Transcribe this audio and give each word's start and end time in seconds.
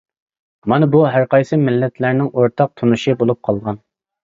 مانا 0.71 0.87
بۇ 0.95 1.01
ھەرقايسى 1.17 1.61
مىللەتلەرنىڭ 1.67 2.33
ئورتاق 2.33 2.75
تونۇشى 2.83 3.17
بولۇپ 3.23 3.45
قالغان. 3.49 3.83